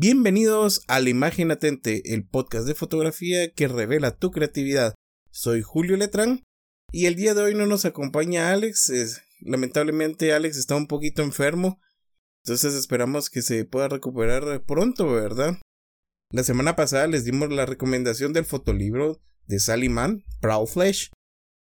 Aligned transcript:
Bienvenidos 0.00 0.82
a 0.86 1.00
La 1.00 1.10
Imagen 1.10 1.50
Atente, 1.50 2.14
el 2.14 2.24
podcast 2.24 2.68
de 2.68 2.76
fotografía 2.76 3.52
que 3.52 3.66
revela 3.66 4.16
tu 4.16 4.30
creatividad. 4.30 4.94
Soy 5.32 5.60
Julio 5.60 5.96
Letrán 5.96 6.44
y 6.92 7.06
el 7.06 7.16
día 7.16 7.34
de 7.34 7.42
hoy 7.42 7.56
no 7.56 7.66
nos 7.66 7.84
acompaña 7.84 8.52
Alex. 8.52 8.92
lamentablemente 9.40 10.32
Alex 10.32 10.56
está 10.56 10.76
un 10.76 10.86
poquito 10.86 11.22
enfermo, 11.22 11.80
entonces 12.44 12.74
esperamos 12.74 13.28
que 13.28 13.42
se 13.42 13.64
pueda 13.64 13.88
recuperar 13.88 14.64
pronto, 14.66 15.10
¿verdad? 15.12 15.58
La 16.30 16.44
semana 16.44 16.76
pasada 16.76 17.08
les 17.08 17.24
dimos 17.24 17.50
la 17.50 17.66
recomendación 17.66 18.32
del 18.32 18.44
fotolibro 18.44 19.20
de 19.48 19.58
Sally 19.58 19.88
Mann, 19.88 20.22
Proud 20.40 20.68
Flesh, 20.68 21.10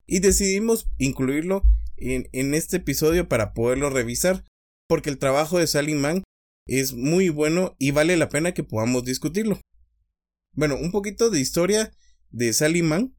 y 0.05 0.19
decidimos 0.19 0.88
incluirlo 0.99 1.63
en, 1.95 2.29
en 2.33 2.54
este 2.54 2.77
episodio 2.77 3.27
para 3.27 3.55
poderlo 3.55 3.89
revisar, 3.89 4.43
porque 4.88 5.09
el 5.09 5.17
trabajo 5.17 5.57
de 5.57 5.65
Sally 5.65 5.95
Mann 5.95 6.21
es 6.68 6.93
muy 6.93 7.29
bueno 7.29 7.75
y 7.79 7.91
vale 7.91 8.18
la 8.18 8.29
pena 8.29 8.54
que 8.54 8.63
podamos 8.63 9.04
discutirlo. 9.04 9.59
Bueno, 10.54 10.75
un 10.75 10.92
poquito 10.92 11.29
de 11.29 11.39
historia 11.39 11.93
de 12.29 12.54
Sally 12.54 12.83
Mann. 12.83 13.15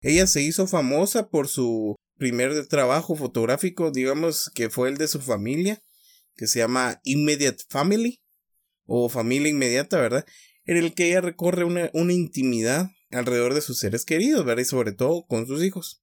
Ella 0.00 0.26
se 0.26 0.42
hizo 0.42 0.66
famosa 0.66 1.28
por 1.30 1.48
su 1.48 1.96
primer 2.16 2.66
trabajo 2.66 3.16
fotográfico, 3.16 3.90
digamos 3.90 4.50
que 4.54 4.70
fue 4.70 4.88
el 4.88 4.96
de 4.96 5.08
su 5.08 5.20
familia, 5.20 5.82
que 6.36 6.46
se 6.46 6.58
llama 6.58 7.00
Immediate 7.04 7.64
Family, 7.68 8.20
o 8.86 9.08
familia 9.08 9.50
inmediata, 9.50 9.98
¿verdad? 9.98 10.26
En 10.64 10.76
el 10.76 10.94
que 10.94 11.08
ella 11.08 11.20
recorre 11.20 11.64
una, 11.64 11.90
una 11.94 12.12
intimidad 12.12 12.90
alrededor 13.10 13.54
de 13.54 13.60
sus 13.60 13.78
seres 13.78 14.04
queridos, 14.04 14.44
¿verdad? 14.44 14.62
Y 14.62 14.66
sobre 14.66 14.92
todo 14.92 15.26
con 15.26 15.46
sus 15.46 15.62
hijos. 15.62 16.02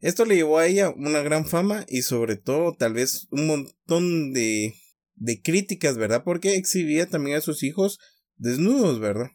Esto 0.00 0.24
le 0.24 0.36
llevó 0.36 0.58
a 0.58 0.66
ella 0.66 0.90
una 0.90 1.22
gran 1.22 1.46
fama 1.46 1.86
y 1.88 2.02
sobre 2.02 2.36
todo 2.36 2.74
tal 2.74 2.92
vez 2.92 3.26
un 3.30 3.46
montón 3.46 4.32
de 4.32 4.74
de 5.14 5.40
críticas, 5.42 5.96
¿verdad? 5.96 6.22
Porque 6.24 6.56
exhibía 6.56 7.08
también 7.08 7.36
a 7.36 7.40
sus 7.40 7.62
hijos 7.62 7.98
desnudos, 8.36 9.00
¿verdad? 9.00 9.30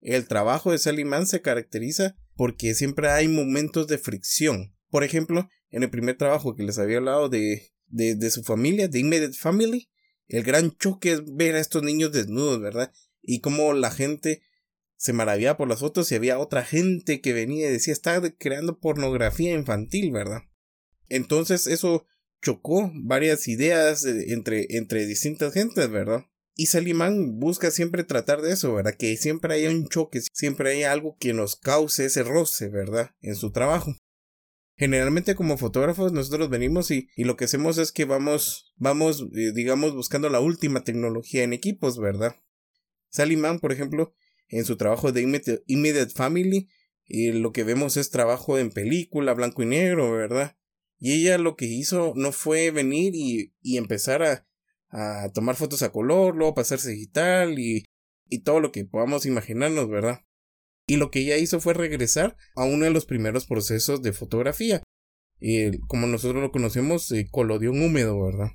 El 0.00 0.26
trabajo 0.26 0.72
de 0.72 0.78
Salimán 0.78 1.26
se 1.26 1.42
caracteriza 1.42 2.16
porque 2.34 2.74
siempre 2.74 3.10
hay 3.10 3.28
momentos 3.28 3.86
de 3.86 3.98
fricción. 3.98 4.74
Por 4.88 5.04
ejemplo, 5.04 5.48
en 5.70 5.82
el 5.82 5.90
primer 5.90 6.16
trabajo 6.16 6.54
que 6.54 6.62
les 6.62 6.78
había 6.78 6.98
hablado 6.98 7.28
de, 7.28 7.70
de, 7.86 8.14
de 8.14 8.30
su 8.30 8.42
familia, 8.42 8.88
de 8.88 8.98
Immediate 9.00 9.36
Family, 9.36 9.90
el 10.26 10.42
gran 10.42 10.76
choque 10.76 11.12
es 11.12 11.34
ver 11.34 11.56
a 11.56 11.60
estos 11.60 11.82
niños 11.82 12.12
desnudos, 12.12 12.60
¿verdad? 12.60 12.92
Y 13.20 13.40
cómo 13.40 13.72
la 13.74 13.90
gente 13.90 14.42
se 14.96 15.12
maravillaba 15.12 15.56
por 15.56 15.68
las 15.68 15.80
fotos 15.80 16.10
y 16.12 16.14
había 16.14 16.38
otra 16.38 16.64
gente 16.64 17.20
que 17.20 17.32
venía 17.32 17.68
y 17.68 17.72
decía, 17.72 17.92
está 17.92 18.20
creando 18.36 18.78
pornografía 18.78 19.52
infantil, 19.54 20.12
¿verdad? 20.12 20.42
Entonces 21.08 21.66
eso 21.66 22.04
chocó 22.40 22.90
varias 22.94 23.48
ideas 23.48 24.04
eh, 24.04 24.32
entre, 24.32 24.66
entre 24.70 25.06
distintas 25.06 25.52
gentes, 25.52 25.90
¿verdad? 25.90 26.26
Y 26.54 26.66
Salimán 26.66 27.38
busca 27.38 27.70
siempre 27.70 28.04
tratar 28.04 28.42
de 28.42 28.52
eso, 28.52 28.74
¿verdad? 28.74 28.94
Que 28.98 29.16
siempre 29.16 29.54
haya 29.54 29.70
un 29.70 29.88
choque, 29.88 30.20
siempre 30.32 30.72
haya 30.72 30.92
algo 30.92 31.16
que 31.18 31.32
nos 31.32 31.56
cause 31.56 32.04
ese 32.04 32.22
roce, 32.22 32.68
¿verdad? 32.68 33.10
En 33.20 33.34
su 33.34 33.50
trabajo. 33.50 33.94
Generalmente 34.76 35.34
como 35.34 35.58
fotógrafos 35.58 36.12
nosotros 36.12 36.48
venimos 36.48 36.90
y, 36.90 37.08
y 37.14 37.24
lo 37.24 37.36
que 37.36 37.44
hacemos 37.44 37.78
es 37.78 37.92
que 37.92 38.06
vamos, 38.06 38.72
vamos, 38.76 39.26
eh, 39.34 39.52
digamos, 39.54 39.94
buscando 39.94 40.28
la 40.28 40.40
última 40.40 40.84
tecnología 40.84 41.42
en 41.42 41.52
equipos, 41.52 41.98
¿verdad? 41.98 42.36
Salimán, 43.10 43.60
por 43.60 43.72
ejemplo, 43.72 44.14
en 44.48 44.64
su 44.64 44.76
trabajo 44.76 45.12
de 45.12 45.22
Immediate, 45.66 46.12
Family, 46.14 46.68
y 47.06 47.32
lo 47.32 47.52
que 47.52 47.64
vemos 47.64 47.96
es 47.96 48.10
trabajo 48.10 48.58
en 48.58 48.70
película, 48.70 49.34
blanco 49.34 49.62
y 49.62 49.66
negro, 49.66 50.12
¿verdad? 50.12 50.56
Y 51.00 51.14
ella 51.14 51.38
lo 51.38 51.56
que 51.56 51.64
hizo 51.64 52.12
no 52.14 52.30
fue 52.30 52.70
venir 52.70 53.14
y, 53.14 53.54
y 53.62 53.78
empezar 53.78 54.22
a, 54.22 54.46
a, 54.90 55.30
tomar 55.32 55.56
fotos 55.56 55.82
a 55.82 55.90
color, 55.90 56.36
luego 56.36 56.54
pasarse 56.54 56.90
digital 56.90 57.58
y, 57.58 57.84
y 58.28 58.40
todo 58.40 58.60
lo 58.60 58.70
que 58.70 58.84
podamos 58.84 59.26
imaginarnos, 59.26 59.88
¿verdad? 59.88 60.20
Y 60.86 60.96
lo 60.96 61.10
que 61.10 61.20
ella 61.20 61.38
hizo 61.38 61.60
fue 61.60 61.74
regresar 61.74 62.36
a 62.54 62.64
uno 62.64 62.84
de 62.84 62.90
los 62.90 63.06
primeros 63.06 63.46
procesos 63.46 64.02
de 64.02 64.12
fotografía, 64.12 64.82
y 65.40 65.78
como 65.86 66.06
nosotros 66.06 66.42
lo 66.42 66.52
conocemos, 66.52 67.10
eh, 67.12 67.28
colodión 67.30 67.82
húmedo, 67.82 68.22
¿verdad? 68.22 68.50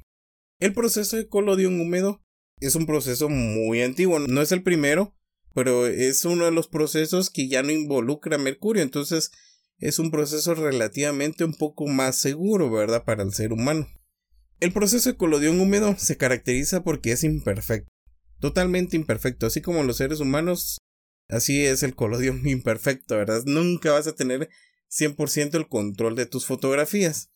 El 0.60 0.74
proceso 0.74 1.18
de 1.18 1.28
colodión 1.28 1.80
húmedo 1.82 2.24
es 2.60 2.76
un 2.76 2.86
proceso 2.86 3.28
muy 3.28 3.82
antiguo, 3.82 4.20
no 4.20 4.42
es 4.42 4.52
el 4.52 4.62
primero, 4.62 5.16
pero 5.54 5.88
es 5.88 6.24
uno 6.26 6.46
de 6.46 6.52
los 6.52 6.68
procesos 6.68 7.30
que 7.30 7.48
ya 7.48 7.64
no 7.64 7.72
involucra 7.72 8.38
mercurio, 8.38 8.84
entonces 8.84 9.32
es 9.78 10.00
un 10.00 10.12
proceso 10.12 10.56
relativamente 10.56 11.44
un 11.44 11.54
poco 11.54 11.88
más 11.88 12.18
seguro, 12.18 12.72
¿verdad?, 12.72 13.04
para 13.04 13.24
el 13.24 13.34
ser 13.34 13.54
humano. 13.54 13.88
El 14.60 14.72
proceso 14.72 15.10
de 15.10 15.18
colodión 15.18 15.60
húmedo 15.60 15.96
se 15.98 16.18
caracteriza 16.18 16.84
porque 16.84 17.12
es 17.12 17.24
imperfecto, 17.24 17.90
totalmente 18.40 18.96
imperfecto, 18.96 19.48
así 19.48 19.62
como 19.62 19.84
los 19.84 19.98
seres 19.98 20.20
humanos, 20.20 20.78
así 21.28 21.66
es 21.66 21.84
el 21.84 21.96
colodión 21.96 22.42
imperfecto, 22.48 23.18
¿verdad? 23.18 23.44
Nunca 23.46 23.92
vas 23.92 24.08
a 24.08 24.16
tener 24.16 24.50
100% 24.90 25.56
el 25.56 25.68
control 25.68 26.16
de 26.16 26.26
tus 26.26 26.46
fotografías. 26.46 27.32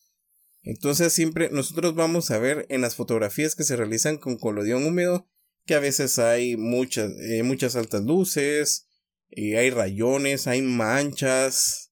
Entonces 0.61 1.13
siempre 1.13 1.49
nosotros 1.51 1.95
vamos 1.95 2.31
a 2.31 2.37
ver 2.37 2.65
en 2.69 2.81
las 2.81 2.95
fotografías 2.95 3.55
que 3.55 3.63
se 3.63 3.75
realizan 3.75 4.17
con 4.17 4.37
colodión 4.37 4.85
húmedo 4.85 5.27
que 5.65 5.75
a 5.75 5.79
veces 5.79 6.17
hay 6.19 6.57
muchas, 6.57 7.11
eh, 7.19 7.43
muchas 7.43 7.75
altas 7.75 8.03
luces, 8.03 8.87
y 9.29 9.55
hay 9.55 9.69
rayones, 9.69 10.47
hay 10.47 10.61
manchas, 10.61 11.88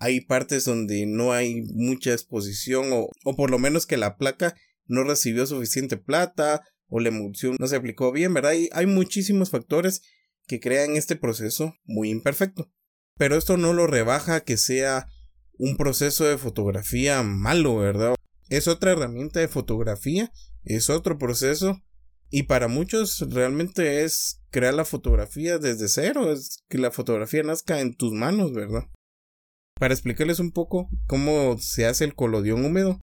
hay 0.00 0.20
partes 0.20 0.64
donde 0.64 1.06
no 1.06 1.32
hay 1.32 1.62
mucha 1.74 2.12
exposición 2.12 2.92
o, 2.92 3.08
o 3.24 3.36
por 3.36 3.50
lo 3.50 3.58
menos 3.58 3.86
que 3.86 3.96
la 3.96 4.16
placa 4.16 4.54
no 4.86 5.04
recibió 5.04 5.46
suficiente 5.46 5.96
plata 5.96 6.62
o 6.88 7.00
la 7.00 7.08
emulsión 7.08 7.56
no 7.58 7.66
se 7.66 7.76
aplicó 7.76 8.12
bien, 8.12 8.34
¿verdad? 8.34 8.54
Y 8.54 8.70
hay 8.72 8.86
muchísimos 8.86 9.50
factores 9.50 10.02
que 10.46 10.60
crean 10.60 10.96
este 10.96 11.16
proceso 11.16 11.74
muy 11.84 12.10
imperfecto. 12.10 12.72
Pero 13.16 13.36
esto 13.36 13.56
no 13.56 13.72
lo 13.72 13.86
rebaja 13.86 14.40
que 14.40 14.56
sea 14.56 15.08
un 15.58 15.76
proceso 15.76 16.24
de 16.24 16.38
fotografía 16.38 17.22
malo, 17.22 17.76
¿verdad? 17.76 18.14
Es 18.48 18.68
otra 18.68 18.92
herramienta 18.92 19.40
de 19.40 19.48
fotografía, 19.48 20.32
es 20.64 20.88
otro 20.88 21.18
proceso 21.18 21.82
y 22.30 22.44
para 22.44 22.68
muchos 22.68 23.20
realmente 23.30 24.04
es 24.04 24.40
crear 24.50 24.74
la 24.74 24.84
fotografía 24.84 25.58
desde 25.58 25.88
cero, 25.88 26.32
es 26.32 26.64
que 26.68 26.78
la 26.78 26.90
fotografía 26.90 27.42
nazca 27.42 27.80
en 27.80 27.94
tus 27.94 28.12
manos, 28.12 28.52
¿verdad? 28.52 28.84
Para 29.78 29.94
explicarles 29.94 30.40
un 30.40 30.50
poco 30.50 30.88
cómo 31.06 31.58
se 31.58 31.86
hace 31.86 32.04
el 32.04 32.14
colodión 32.14 32.64
húmedo, 32.64 33.00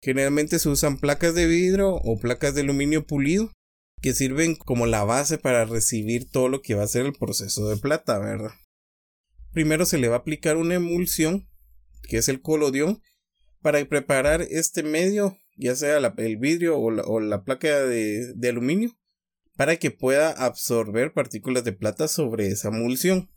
generalmente 0.00 0.58
se 0.58 0.68
usan 0.68 0.98
placas 0.98 1.34
de 1.34 1.46
vidrio 1.46 1.94
o 1.94 2.18
placas 2.18 2.54
de 2.54 2.62
aluminio 2.62 3.06
pulido 3.06 3.52
que 4.04 4.12
sirven 4.12 4.54
como 4.54 4.84
la 4.84 5.02
base 5.02 5.38
para 5.38 5.64
recibir 5.64 6.30
todo 6.30 6.48
lo 6.50 6.60
que 6.60 6.74
va 6.74 6.82
a 6.82 6.88
ser 6.88 7.06
el 7.06 7.14
proceso 7.14 7.68
de 7.68 7.78
plata, 7.78 8.18
¿verdad? 8.18 8.52
Primero 9.52 9.86
se 9.86 9.96
le 9.96 10.08
va 10.08 10.16
a 10.16 10.18
aplicar 10.18 10.58
una 10.58 10.74
emulsión, 10.74 11.48
que 12.02 12.18
es 12.18 12.28
el 12.28 12.42
colodión, 12.42 13.00
para 13.62 13.82
preparar 13.86 14.42
este 14.42 14.82
medio, 14.82 15.38
ya 15.56 15.74
sea 15.74 15.96
el 15.96 16.36
vidrio 16.36 16.78
o 16.78 17.20
la, 17.20 17.44
placa 17.44 17.80
de, 17.80 18.34
de 18.34 18.48
aluminio, 18.50 18.90
para 19.56 19.76
que 19.76 19.90
pueda 19.90 20.32
absorber 20.32 21.14
partículas 21.14 21.64
de 21.64 21.72
plata 21.72 22.06
sobre 22.06 22.48
esa 22.48 22.68
emulsión. 22.68 23.30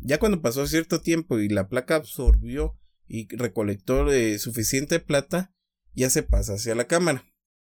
Ya 0.00 0.18
cuando 0.18 0.40
pasó 0.40 0.66
cierto 0.66 1.00
tiempo 1.00 1.38
y 1.38 1.48
la 1.48 1.68
placa 1.68 1.96
absorbió 1.96 2.78
y 3.06 3.26
recolectó 3.36 4.10
eh, 4.12 4.38
suficiente 4.38 5.00
plata, 5.00 5.54
ya 5.94 6.10
se 6.10 6.22
pasa 6.22 6.54
hacia 6.54 6.74
la 6.74 6.86
cámara. 6.86 7.24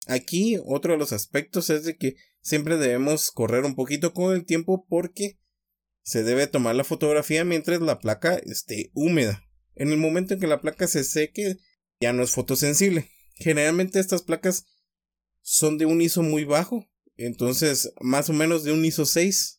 Aquí 0.07 0.59
otro 0.65 0.93
de 0.93 0.99
los 0.99 1.13
aspectos 1.13 1.71
es 1.71 1.85
de 1.85 1.97
que 1.97 2.17
siempre 2.41 2.79
debemos 2.79 3.31
correr 3.31 3.65
un 3.65 3.75
poquito 3.75 4.13
con 4.15 4.35
el 4.35 4.45
tiempo 4.45 4.87
porque 4.89 5.39
se 6.03 6.23
debe 6.23 6.47
tomar 6.47 6.75
la 6.75 6.85
fotografía 6.85 7.45
mientras 7.45 7.81
la 7.81 7.99
placa 7.99 8.37
esté 8.37 8.91
húmeda. 8.95 9.45
En 9.75 9.93
el 9.93 9.99
momento 9.99 10.35
en 10.35 10.41
que 10.41 10.47
la 10.47 10.61
placa 10.61 10.87
se 10.87 11.05
seque 11.05 11.59
ya 12.01 12.13
no 12.13 12.23
es 12.23 12.31
fotosensible. 12.31 13.11
Generalmente 13.35 14.01
estas 14.01 14.23
placas 14.23 14.67
son 15.43 15.79
de 15.79 15.87
un 15.87 16.01
ISO 16.01 16.23
muy 16.23 16.45
bajo, 16.45 16.89
entonces 17.17 17.93
más 18.01 18.31
o 18.31 18.33
menos 18.33 18.65
de 18.65 18.73
un 18.73 18.85
ISO 18.85 19.05
6 19.05 19.58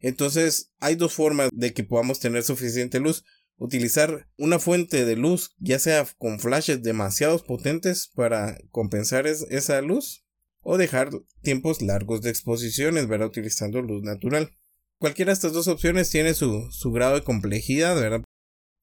entonces, 0.00 0.72
hay 0.78 0.94
dos 0.94 1.12
formas 1.12 1.50
de 1.52 1.72
que 1.72 1.84
podamos 1.84 2.20
tener 2.20 2.42
suficiente 2.42 3.00
luz. 3.00 3.24
Utilizar 3.56 4.26
una 4.38 4.58
fuente 4.58 5.04
de 5.04 5.16
luz, 5.16 5.54
ya 5.58 5.78
sea 5.78 6.06
con 6.16 6.40
flashes 6.40 6.82
demasiado 6.82 7.44
potentes 7.44 8.10
para 8.14 8.58
compensar 8.70 9.26
esa 9.26 9.80
luz, 9.82 10.24
o 10.62 10.78
dejar 10.78 11.10
tiempos 11.42 11.82
largos 11.82 12.22
de 12.22 12.30
exposiciones, 12.30 13.06
¿verdad? 13.06 13.28
Utilizando 13.28 13.82
luz 13.82 14.02
natural. 14.02 14.56
Cualquiera 14.98 15.30
de 15.30 15.34
estas 15.34 15.52
dos 15.52 15.68
opciones 15.68 16.10
tiene 16.10 16.34
su, 16.34 16.70
su 16.70 16.90
grado 16.92 17.14
de 17.14 17.24
complejidad, 17.24 17.96
¿verdad? 17.96 18.24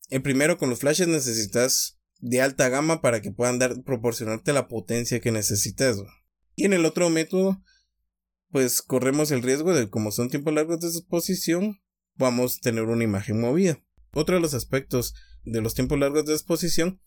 El 0.09 0.21
primero, 0.21 0.57
con 0.57 0.69
los 0.69 0.79
flashes 0.79 1.07
necesitas 1.07 1.99
de 2.19 2.41
alta 2.41 2.69
gama 2.69 3.01
para 3.01 3.21
que 3.21 3.31
puedan 3.31 3.59
dar, 3.59 3.83
proporcionarte 3.83 4.53
la 4.53 4.67
potencia 4.67 5.19
que 5.19 5.31
necesitas. 5.31 5.97
Y 6.55 6.65
en 6.65 6.73
el 6.73 6.85
otro 6.85 7.09
método, 7.09 7.61
pues 8.51 8.81
corremos 8.81 9.31
el 9.31 9.44
riesgo 9.44 9.73
de, 9.73 9.89
como 9.89 10.11
son 10.11 10.29
tiempos 10.29 10.53
largos 10.53 10.79
de 10.79 10.88
exposición, 10.88 11.79
vamos 12.15 12.57
a 12.57 12.61
tener 12.61 12.83
una 12.83 13.03
imagen 13.03 13.39
movida. 13.39 13.83
Otro 14.13 14.35
de 14.35 14.41
los 14.41 14.53
aspectos 14.53 15.13
de 15.44 15.61
los 15.61 15.73
tiempos 15.73 15.99
largos 15.99 16.25
de 16.25 16.33
exposición 16.33 17.01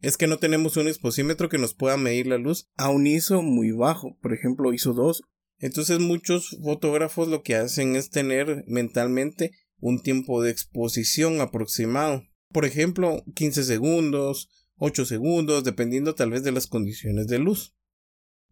es 0.00 0.16
que 0.16 0.26
no 0.26 0.38
tenemos 0.38 0.76
un 0.76 0.88
exposímetro 0.88 1.48
que 1.48 1.58
nos 1.58 1.74
pueda 1.74 1.96
medir 1.96 2.26
la 2.26 2.38
luz 2.38 2.70
a 2.76 2.90
un 2.90 3.06
ISO 3.06 3.42
muy 3.42 3.70
bajo, 3.70 4.18
por 4.20 4.34
ejemplo 4.34 4.72
ISO 4.72 4.92
2 4.92 5.22
Entonces 5.58 5.98
muchos 5.98 6.58
fotógrafos 6.62 7.28
lo 7.28 7.42
que 7.42 7.56
hacen 7.56 7.96
es 7.96 8.10
tener 8.10 8.64
mentalmente 8.66 9.52
un 9.78 10.02
tiempo 10.02 10.42
de 10.42 10.50
exposición 10.50 11.40
aproximado. 11.40 12.22
Por 12.50 12.64
ejemplo, 12.64 13.22
15 13.34 13.64
segundos, 13.64 14.48
8 14.76 15.04
segundos, 15.04 15.64
dependiendo 15.64 16.14
tal 16.14 16.30
vez 16.30 16.42
de 16.42 16.52
las 16.52 16.66
condiciones 16.66 17.26
de 17.26 17.38
luz. 17.38 17.74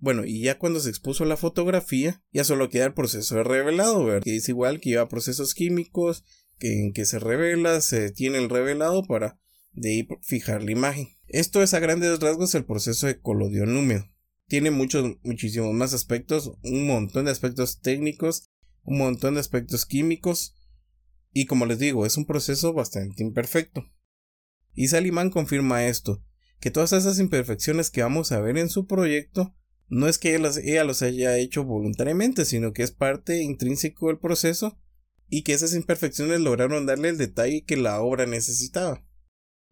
Bueno, 0.02 0.24
y 0.24 0.42
ya 0.42 0.58
cuando 0.58 0.80
se 0.80 0.90
expuso 0.90 1.24
la 1.24 1.36
fotografía, 1.36 2.24
ya 2.32 2.42
solo 2.42 2.68
queda 2.68 2.86
el 2.86 2.92
proceso 2.92 3.36
de 3.36 3.44
revelado, 3.44 4.04
¿verdad? 4.04 4.24
Que 4.24 4.34
es 4.34 4.48
igual 4.48 4.80
que 4.80 4.90
lleva 4.90 5.08
procesos 5.08 5.54
químicos, 5.54 6.24
que 6.58 6.80
en 6.80 6.92
que 6.92 7.04
se 7.04 7.20
revela, 7.20 7.80
se 7.80 8.10
tiene 8.10 8.38
el 8.38 8.50
revelado 8.50 9.04
para 9.04 9.38
de 9.70 9.90
ahí 9.90 10.08
fijar 10.22 10.64
la 10.64 10.72
imagen. 10.72 11.06
Esto 11.28 11.62
es 11.62 11.72
a 11.72 11.78
grandes 11.78 12.18
rasgos 12.18 12.52
el 12.56 12.64
proceso 12.64 13.06
de 13.06 13.20
colodión 13.20 13.76
húmedo. 13.76 14.04
Tiene 14.48 14.72
muchos, 14.72 15.18
muchísimos 15.22 15.72
más 15.72 15.94
aspectos, 15.94 16.50
un 16.64 16.88
montón 16.88 17.26
de 17.26 17.30
aspectos 17.30 17.78
técnicos, 17.80 18.50
un 18.82 18.98
montón 18.98 19.34
de 19.34 19.40
aspectos 19.40 19.86
químicos, 19.86 20.56
y 21.32 21.46
como 21.46 21.64
les 21.64 21.78
digo, 21.78 22.06
es 22.06 22.16
un 22.16 22.26
proceso 22.26 22.72
bastante 22.72 23.22
imperfecto. 23.22 23.84
Y 24.74 24.88
Salimán 24.88 25.30
confirma 25.30 25.86
esto, 25.86 26.24
que 26.58 26.72
todas 26.72 26.92
esas 26.92 27.20
imperfecciones 27.20 27.88
que 27.90 28.02
vamos 28.02 28.32
a 28.32 28.40
ver 28.40 28.58
en 28.58 28.68
su 28.68 28.88
proyecto 28.88 29.54
no 29.92 30.08
es 30.08 30.16
que 30.16 30.34
ella 30.34 30.84
los, 30.84 31.02
haya 31.02 31.36
hecho 31.36 31.64
voluntariamente, 31.64 32.46
sino 32.46 32.72
que 32.72 32.82
es 32.82 32.92
parte 32.92 33.42
intrínseco 33.42 34.06
del 34.06 34.18
proceso 34.18 34.78
y 35.28 35.42
que 35.42 35.52
esas 35.52 35.74
imperfecciones 35.74 36.40
lograron 36.40 36.86
darle 36.86 37.10
el 37.10 37.18
detalle 37.18 37.66
que 37.66 37.76
la 37.76 38.00
obra 38.00 38.24
necesitaba. 38.24 39.06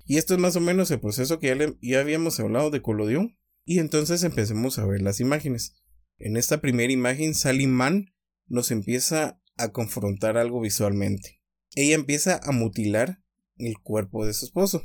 Y 0.04 0.18
esto 0.18 0.34
es 0.34 0.40
más 0.40 0.56
o 0.56 0.60
menos 0.60 0.90
el 0.90 1.00
proceso 1.00 1.38
que 1.38 1.46
ya, 1.46 1.74
ya 1.80 2.00
habíamos 2.00 2.38
hablado 2.38 2.68
de 2.70 2.82
Colodión. 2.82 3.38
Y 3.64 3.78
entonces 3.78 4.22
empecemos 4.22 4.78
a 4.78 4.84
ver 4.84 5.00
las 5.00 5.20
imágenes. 5.20 5.82
En 6.18 6.36
esta 6.36 6.60
primera 6.60 6.92
imagen, 6.92 7.34
Salimán 7.34 8.12
nos 8.46 8.70
empieza 8.72 9.40
a 9.56 9.72
confrontar 9.72 10.36
algo 10.36 10.60
visualmente. 10.60 11.40
Ella 11.74 11.94
empieza 11.94 12.40
a 12.42 12.52
mutilar 12.52 13.22
el 13.56 13.78
cuerpo 13.78 14.26
de 14.26 14.34
su 14.34 14.44
esposo. 14.44 14.82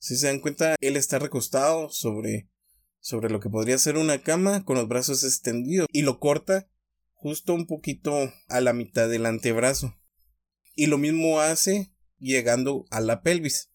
Si 0.00 0.16
se 0.16 0.26
dan 0.26 0.40
cuenta, 0.40 0.74
él 0.80 0.96
está 0.96 1.20
recostado 1.20 1.88
sobre, 1.88 2.50
sobre 3.02 3.28
lo 3.28 3.38
que 3.38 3.50
podría 3.50 3.76
ser 3.76 3.98
una 3.98 4.22
cama 4.22 4.64
con 4.64 4.78
los 4.78 4.88
brazos 4.88 5.24
extendidos 5.24 5.86
y 5.92 6.00
lo 6.00 6.18
corta 6.18 6.70
justo 7.12 7.52
un 7.52 7.66
poquito 7.66 8.32
a 8.48 8.60
la 8.62 8.72
mitad 8.72 9.10
del 9.10 9.26
antebrazo. 9.26 9.94
Y 10.74 10.86
lo 10.86 10.96
mismo 10.96 11.40
hace 11.40 11.94
llegando 12.16 12.86
a 12.90 13.02
la 13.02 13.20
pelvis. 13.20 13.70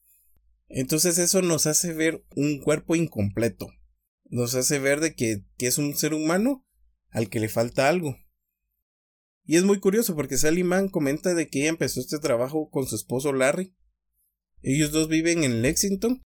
Entonces 0.68 1.19
eso 1.19 1.44
nos 1.44 1.68
hace 1.68 1.94
ver 1.94 2.25
un 2.35 2.59
cuerpo 2.59 2.95
incompleto. 2.95 3.69
Nos 4.25 4.56
hace 4.56 4.79
ver 4.79 5.00
de 5.00 5.13
que, 5.13 5.45
que 5.59 5.68
es 5.68 5.77
un 5.77 5.95
ser 5.95 6.15
humano 6.15 6.65
al 7.12 7.29
que 7.29 7.39
le 7.39 7.50
falta 7.50 7.88
algo. 7.88 8.18
Y 9.44 9.57
es 9.57 9.63
muy 9.63 9.79
curioso 9.79 10.15
porque 10.15 10.39
Sally 10.39 10.63
Mann 10.63 10.89
comenta 10.89 11.35
de 11.35 11.47
que 11.47 11.59
ella 11.59 11.69
empezó 11.69 12.00
este 12.00 12.18
trabajo 12.18 12.71
con 12.71 12.88
su 12.88 12.95
esposo 12.95 13.31
Larry 13.31 13.77
ellos 14.62 14.91
dos 14.91 15.07
viven 15.07 15.44
en 15.44 15.62
Lexington 15.62 16.24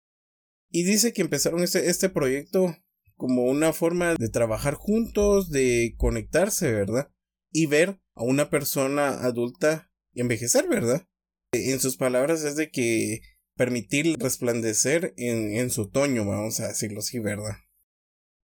y 0.71 0.85
dice 0.85 1.13
que 1.13 1.23
empezaron 1.23 1.63
este, 1.63 1.91
este 1.91 2.09
proyecto 2.09 2.77
como 3.21 3.45
una 3.45 3.75
forma 3.75 4.15
de 4.15 4.31
trabajar 4.31 4.73
juntos, 4.73 5.51
de 5.51 5.95
conectarse, 5.99 6.73
¿verdad? 6.73 7.13
Y 7.53 7.67
ver 7.67 8.01
a 8.15 8.23
una 8.23 8.49
persona 8.49 9.09
adulta 9.11 9.93
envejecer, 10.15 10.67
¿verdad? 10.69 11.07
En 11.53 11.81
sus 11.81 11.99
palabras 11.99 12.45
es 12.45 12.57
de 12.57 12.71
que 12.71 13.21
permitir 13.57 14.17
resplandecer 14.19 15.13
en, 15.19 15.55
en 15.55 15.69
su 15.69 15.83
otoño, 15.83 16.25
vamos 16.25 16.61
a 16.61 16.69
decirlo 16.69 17.01
así, 17.01 17.19
¿verdad? 17.19 17.59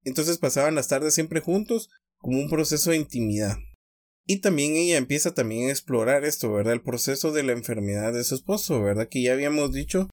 Entonces 0.05 0.37
pasaban 0.37 0.75
las 0.75 0.89
tardes 0.89 1.15
siempre 1.15 1.41
juntos 1.41 1.89
como 2.19 2.39
un 2.39 2.51
proceso 2.51 2.91
de 2.91 2.99
intimidad. 2.99 3.57
Y 4.27 4.43
también 4.43 4.77
ella 4.77 4.99
empieza 4.99 5.33
también 5.33 5.71
a 5.71 5.73
explorar 5.73 6.27
esto, 6.27 6.53
¿verdad? 6.53 6.75
El 6.75 6.83
proceso 6.83 7.33
de 7.33 7.45
la 7.45 7.53
enfermedad 7.53 8.13
de 8.13 8.25
su 8.25 8.35
esposo, 8.35 8.83
¿verdad? 8.83 9.09
Que 9.09 9.23
ya 9.23 9.33
habíamos 9.33 9.73
dicho, 9.73 10.11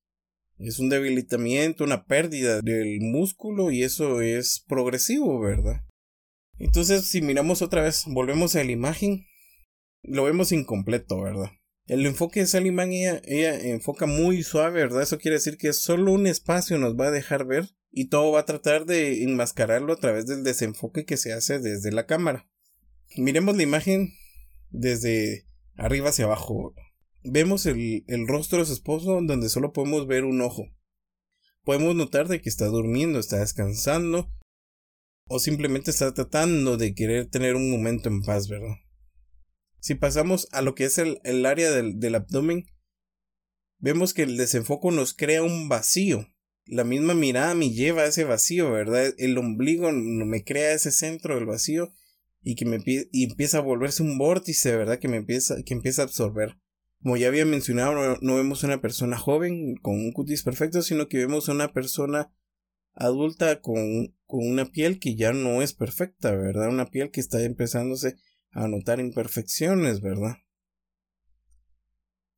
es 0.68 0.80
un 0.80 0.90
debilitamiento, 0.90 1.84
una 1.84 2.06
pérdida 2.06 2.62
del 2.62 3.00
músculo 3.02 3.72
y 3.72 3.84
eso 3.84 4.22
es 4.22 4.64
progresivo, 4.68 5.40
¿verdad? 5.40 5.84
Entonces, 6.58 7.06
si 7.08 7.22
miramos 7.22 7.62
otra 7.62 7.82
vez, 7.82 8.04
volvemos 8.08 8.56
a 8.56 8.64
la 8.64 8.72
imagen, 8.72 9.26
lo 10.04 10.24
vemos 10.24 10.52
incompleto, 10.52 11.22
¿verdad? 11.22 11.52
El 11.86 12.06
enfoque 12.06 12.40
de 12.40 12.48
Salimán, 12.48 12.94
ella, 12.94 13.22
ella 13.26 13.60
enfoca 13.60 14.06
muy 14.06 14.44
suave, 14.44 14.82
¿verdad? 14.82 15.02
Eso 15.02 15.18
quiere 15.18 15.36
decir 15.36 15.58
que 15.58 15.74
solo 15.74 16.14
un 16.14 16.28
espacio 16.28 16.78
nos 16.78 16.98
va 16.98 17.08
a 17.08 17.12
dejar 17.12 17.46
ver 17.46 17.68
y 17.92 18.08
todo 18.08 18.32
va 18.32 18.42
a 18.42 18.46
tratar 18.46 18.86
de 18.86 19.24
enmascararlo 19.24 19.92
a 19.92 19.98
través 19.98 20.26
del 20.26 20.44
desenfoque 20.44 21.06
que 21.06 21.18
se 21.18 21.34
hace 21.34 21.60
desde 21.60 21.92
la 21.92 22.06
cámara. 22.06 22.48
Miremos 23.18 23.58
la 23.58 23.64
imagen 23.64 24.14
desde 24.70 25.46
arriba 25.76 26.10
hacia 26.10 26.26
abajo. 26.26 26.74
Vemos 27.24 27.66
el, 27.66 28.04
el, 28.08 28.28
rostro 28.28 28.60
de 28.60 28.66
su 28.66 28.74
esposo 28.74 29.22
donde 29.22 29.50
solo 29.50 29.72
podemos 29.72 30.08
ver 30.08 30.26
un 30.26 30.42
ojo. 30.42 30.66
Podemos 31.64 31.96
notar 31.96 32.28
de 32.28 32.42
que 32.42 32.50
está 32.50 32.66
durmiendo, 32.66 33.20
está 33.20 33.40
descansando 33.40 34.30
o 35.28 35.40
simplemente 35.40 35.92
está 35.92 36.14
tratando 36.14 36.78
de 36.78 36.94
querer 36.94 37.30
tener 37.30 37.56
un 37.56 37.72
momento 37.72 38.10
en 38.10 38.22
paz, 38.22 38.50
¿verdad? 38.50 38.76
Si 39.80 39.96
pasamos 39.96 40.48
a 40.52 40.62
lo 40.62 40.76
que 40.76 40.86
es 40.86 40.98
el, 40.98 41.20
el 41.24 41.46
área 41.46 41.72
del, 41.72 42.00
del 42.00 42.16
abdomen, 42.16 42.66
vemos 43.80 44.14
que 44.14 44.24
el 44.24 44.38
desenfoco 44.38 44.92
nos 44.92 45.14
crea 45.14 45.44
un 45.44 45.70
vacío. 45.70 46.28
La 46.66 46.84
misma 46.84 47.14
mirada 47.14 47.54
me 47.56 47.70
lleva 47.70 48.04
a 48.04 48.08
ese 48.08 48.24
vacío, 48.24 48.72
¿verdad? 48.72 49.14
El 49.18 49.38
ombligo 49.38 49.92
me 49.92 50.44
crea 50.44 50.74
ese 50.74 50.92
centro 50.92 51.36
del 51.36 51.46
vacío 51.46 51.94
y 52.42 52.56
que 52.56 52.66
me 52.66 52.82
y 52.86 53.24
empieza 53.24 53.58
a 53.58 53.62
volverse 53.62 54.04
un 54.04 54.18
vórtice, 54.18 54.76
¿verdad? 54.76 55.00
Que 55.00 55.08
me 55.08 55.18
empieza, 55.18 55.62
que 55.64 55.74
empieza 55.74 56.02
a 56.02 56.06
absorber. 56.06 56.58
Como 57.04 57.18
ya 57.18 57.28
había 57.28 57.46
mencionado, 57.46 58.18
no, 58.22 58.36
vemos 58.36 58.64
una 58.64 58.80
persona 58.80 59.18
joven 59.18 59.76
con 59.76 59.96
un 59.96 60.14
cutis 60.14 60.42
perfecto, 60.42 60.82
sino 60.82 61.10
que 61.10 61.18
vemos 61.18 61.50
una 61.50 61.74
persona 61.74 62.34
adulta 62.94 63.60
con, 63.60 64.16
con 64.26 64.48
una 64.48 64.72
piel 64.72 65.00
que 65.02 65.18
ya 65.18 65.34
no 65.34 65.62
es 65.62 65.74
perfecta, 65.74 66.32
¿verdad? 66.32 66.70
Una 66.70 66.86
piel 66.86 67.12
que 67.12 67.20
está 67.20 67.44
empezándose 67.44 68.16
a 68.52 68.70
notar 68.70 69.02
imperfecciones, 69.02 70.00
¿verdad? 70.00 70.38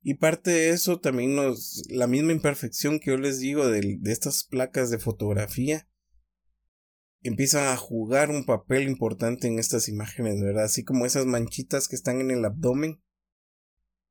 Y 0.02 0.14
parte 0.14 0.50
de 0.50 0.70
eso 0.70 0.98
también 0.98 1.36
nos, 1.36 1.84
la 1.88 2.08
misma 2.08 2.32
imperfección 2.32 2.98
que 2.98 3.12
yo 3.12 3.18
les 3.18 3.38
digo 3.38 3.68
de, 3.68 3.98
de 4.00 4.12
estas 4.12 4.42
placas 4.42 4.90
de 4.90 4.98
fotografía, 4.98 5.88
empieza 7.22 7.72
a 7.72 7.76
jugar 7.76 8.30
un 8.30 8.44
papel 8.44 8.88
importante 8.88 9.46
en 9.46 9.60
estas 9.60 9.88
imágenes, 9.88 10.40
¿verdad? 10.40 10.64
Así 10.64 10.82
como 10.82 11.06
esas 11.06 11.24
manchitas 11.24 11.86
que 11.86 11.94
están 11.94 12.20
en 12.20 12.32
el 12.32 12.44
abdomen, 12.44 13.00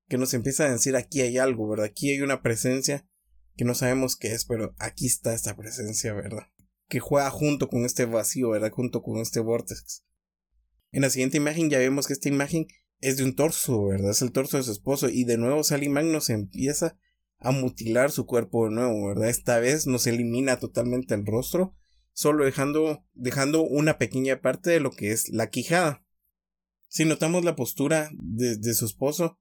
que 0.07 0.17
nos 0.17 0.33
empieza 0.33 0.65
a 0.65 0.71
decir 0.71 0.95
aquí 0.95 1.21
hay 1.21 1.37
algo, 1.37 1.67
¿verdad? 1.67 1.87
Aquí 1.87 2.11
hay 2.11 2.21
una 2.21 2.41
presencia 2.41 3.07
que 3.55 3.65
no 3.65 3.73
sabemos 3.73 4.15
qué 4.15 4.33
es, 4.33 4.45
pero 4.45 4.75
aquí 4.77 5.07
está 5.07 5.33
esta 5.33 5.55
presencia, 5.55 6.13
¿verdad? 6.13 6.47
Que 6.87 6.99
juega 6.99 7.29
junto 7.31 7.69
con 7.69 7.85
este 7.85 8.05
vacío, 8.05 8.49
¿verdad? 8.49 8.71
Junto 8.71 9.01
con 9.01 9.19
este 9.19 9.39
vortex. 9.39 10.03
En 10.91 11.01
la 11.01 11.09
siguiente 11.09 11.37
imagen 11.37 11.69
ya 11.69 11.79
vemos 11.79 12.07
que 12.07 12.13
esta 12.13 12.29
imagen 12.29 12.67
es 12.99 13.17
de 13.17 13.23
un 13.23 13.35
torso, 13.35 13.85
¿verdad? 13.85 14.11
Es 14.11 14.21
el 14.21 14.31
torso 14.31 14.57
de 14.57 14.63
su 14.63 14.71
esposo 14.71 15.09
y 15.09 15.23
de 15.23 15.37
nuevo 15.37 15.63
Salimán 15.63 16.11
nos 16.11 16.29
empieza 16.29 16.97
a 17.37 17.51
mutilar 17.51 18.11
su 18.11 18.25
cuerpo 18.25 18.65
de 18.65 18.75
nuevo, 18.75 19.07
¿verdad? 19.07 19.29
Esta 19.29 19.59
vez 19.59 19.87
nos 19.87 20.07
elimina 20.07 20.59
totalmente 20.59 21.13
el 21.15 21.25
rostro 21.25 21.75
solo 22.13 22.45
dejando, 22.45 23.05
dejando 23.13 23.63
una 23.63 23.97
pequeña 23.97 24.41
parte 24.41 24.69
de 24.69 24.79
lo 24.79 24.91
que 24.91 25.11
es 25.11 25.29
la 25.29 25.49
quijada. 25.49 26.05
Si 26.87 27.03
notamos 27.03 27.43
la 27.43 27.57
postura 27.57 28.09
de 28.13 28.73
su 28.73 28.85
esposo, 28.85 29.37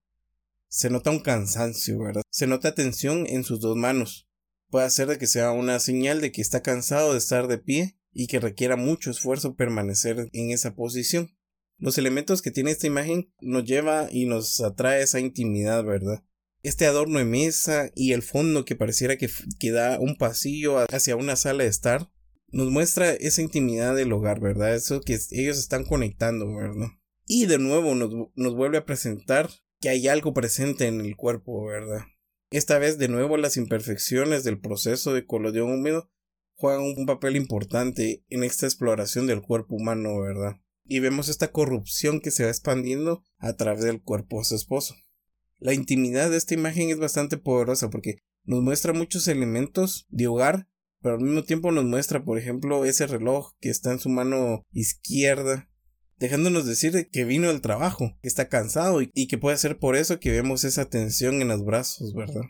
se 0.74 0.90
nota 0.90 1.10
un 1.10 1.20
cansancio, 1.20 2.00
¿verdad? 2.00 2.22
Se 2.30 2.48
nota 2.48 2.74
tensión 2.74 3.28
en 3.28 3.44
sus 3.44 3.60
dos 3.60 3.76
manos. 3.76 4.28
Puede 4.70 4.90
ser 4.90 5.06
de 5.06 5.18
que 5.18 5.28
sea 5.28 5.52
una 5.52 5.78
señal 5.78 6.20
de 6.20 6.32
que 6.32 6.42
está 6.42 6.62
cansado 6.62 7.12
de 7.12 7.18
estar 7.18 7.46
de 7.46 7.58
pie 7.58 7.96
y 8.12 8.26
que 8.26 8.40
requiera 8.40 8.74
mucho 8.74 9.12
esfuerzo 9.12 9.54
permanecer 9.54 10.28
en 10.32 10.50
esa 10.50 10.74
posición. 10.74 11.38
Los 11.78 11.96
elementos 11.96 12.42
que 12.42 12.50
tiene 12.50 12.72
esta 12.72 12.88
imagen 12.88 13.32
nos 13.40 13.64
lleva 13.64 14.08
y 14.10 14.26
nos 14.26 14.60
atrae 14.60 15.00
esa 15.00 15.20
intimidad, 15.20 15.84
¿verdad? 15.84 16.24
Este 16.64 16.86
adorno 16.86 17.20
de 17.20 17.24
mesa 17.24 17.92
y 17.94 18.10
el 18.12 18.22
fondo 18.22 18.64
que 18.64 18.74
pareciera 18.74 19.16
que, 19.16 19.30
que 19.60 19.70
da 19.70 20.00
un 20.00 20.16
pasillo 20.16 20.78
hacia 20.92 21.14
una 21.14 21.36
sala 21.36 21.62
de 21.62 21.70
estar 21.70 22.10
nos 22.48 22.70
muestra 22.70 23.12
esa 23.12 23.42
intimidad 23.42 23.94
del 23.94 24.12
hogar, 24.12 24.40
¿verdad? 24.40 24.74
Eso 24.74 25.00
que 25.02 25.20
ellos 25.30 25.56
están 25.58 25.84
conectando, 25.84 26.52
¿verdad? 26.52 26.88
Y 27.26 27.46
de 27.46 27.58
nuevo 27.58 27.94
nos, 27.94 28.10
nos 28.34 28.54
vuelve 28.56 28.78
a 28.78 28.84
presentar 28.84 29.50
que 29.84 29.90
hay 29.90 30.08
algo 30.08 30.32
presente 30.32 30.86
en 30.86 31.02
el 31.02 31.14
cuerpo, 31.14 31.66
¿verdad? 31.66 32.06
Esta 32.50 32.78
vez 32.78 32.96
de 32.96 33.08
nuevo 33.08 33.36
las 33.36 33.58
imperfecciones 33.58 34.42
del 34.42 34.58
proceso 34.58 35.12
de 35.12 35.26
colodión 35.26 35.70
húmedo 35.70 36.10
juegan 36.54 36.80
un 36.80 37.04
papel 37.04 37.36
importante 37.36 38.24
en 38.30 38.44
esta 38.44 38.64
exploración 38.64 39.26
del 39.26 39.42
cuerpo 39.42 39.74
humano, 39.74 40.18
¿verdad? 40.22 40.56
Y 40.86 41.00
vemos 41.00 41.28
esta 41.28 41.52
corrupción 41.52 42.20
que 42.20 42.30
se 42.30 42.44
va 42.44 42.48
expandiendo 42.48 43.24
a 43.36 43.56
través 43.56 43.84
del 43.84 44.00
cuerpo 44.00 44.38
de 44.38 44.44
su 44.46 44.54
esposo. 44.54 44.94
La 45.58 45.74
intimidad 45.74 46.30
de 46.30 46.38
esta 46.38 46.54
imagen 46.54 46.88
es 46.88 46.98
bastante 46.98 47.36
poderosa 47.36 47.90
porque 47.90 48.16
nos 48.44 48.62
muestra 48.62 48.94
muchos 48.94 49.28
elementos 49.28 50.06
de 50.08 50.28
hogar 50.28 50.66
pero 51.02 51.16
al 51.16 51.20
mismo 51.20 51.44
tiempo 51.44 51.70
nos 51.70 51.84
muestra, 51.84 52.24
por 52.24 52.38
ejemplo, 52.38 52.86
ese 52.86 53.06
reloj 53.06 53.52
que 53.60 53.68
está 53.68 53.92
en 53.92 53.98
su 53.98 54.08
mano 54.08 54.62
izquierda 54.72 55.68
dejándonos 56.18 56.66
decir 56.66 57.08
que 57.10 57.24
vino 57.24 57.48
del 57.48 57.60
trabajo, 57.60 58.16
que 58.22 58.28
está 58.28 58.48
cansado 58.48 59.00
y, 59.02 59.26
que 59.26 59.38
puede 59.38 59.56
ser 59.56 59.78
por 59.78 59.96
eso 59.96 60.20
que 60.20 60.30
vemos 60.30 60.64
esa 60.64 60.86
tensión 60.86 61.40
en 61.42 61.48
los 61.48 61.64
brazos, 61.64 62.14
¿verdad? 62.14 62.42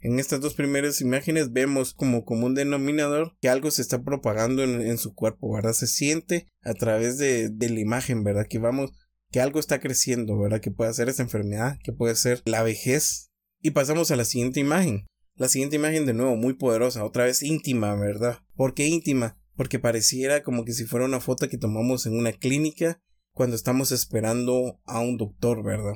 En 0.00 0.18
estas 0.18 0.40
dos 0.40 0.54
primeras 0.54 1.00
imágenes 1.00 1.52
vemos 1.52 1.94
como 1.94 2.24
común 2.24 2.54
denominador 2.54 3.36
que 3.40 3.48
algo 3.48 3.70
se 3.70 3.82
está 3.82 4.02
propagando 4.02 4.64
en, 4.64 4.98
su 4.98 5.14
cuerpo, 5.14 5.52
¿verdad? 5.52 5.72
Se 5.72 5.86
siente 5.86 6.48
a 6.62 6.74
través 6.74 7.18
de, 7.18 7.48
de, 7.50 7.70
la 7.70 7.80
imagen, 7.80 8.24
¿verdad? 8.24 8.46
Que 8.48 8.58
vamos, 8.58 8.92
que 9.30 9.40
algo 9.40 9.60
está 9.60 9.80
creciendo, 9.80 10.36
¿verdad? 10.38 10.60
Que 10.60 10.72
puede 10.72 10.92
ser 10.92 11.08
esta 11.08 11.22
enfermedad, 11.22 11.78
que 11.84 11.92
puede 11.92 12.16
ser 12.16 12.42
la 12.44 12.64
vejez. 12.64 13.30
Y 13.60 13.70
pasamos 13.70 14.10
a 14.10 14.16
la 14.16 14.24
siguiente 14.24 14.58
imagen. 14.58 15.06
La 15.36 15.48
siguiente 15.48 15.76
imagen 15.76 16.04
de 16.04 16.14
nuevo 16.14 16.36
muy 16.36 16.54
poderosa, 16.54 17.04
otra 17.04 17.24
vez 17.24 17.42
íntima, 17.42 17.94
¿verdad? 17.94 18.38
¿Por 18.54 18.74
qué 18.74 18.86
íntima? 18.86 19.38
Porque 19.54 19.78
pareciera 19.78 20.42
como 20.42 20.64
que 20.64 20.72
si 20.72 20.84
fuera 20.84 21.06
una 21.06 21.20
foto 21.20 21.48
que 21.48 21.58
tomamos 21.58 22.06
en 22.06 22.16
una 22.16 22.32
clínica 22.32 23.02
cuando 23.32 23.56
estamos 23.56 23.92
esperando 23.92 24.80
a 24.84 25.00
un 25.00 25.16
doctor, 25.16 25.62
¿verdad? 25.62 25.94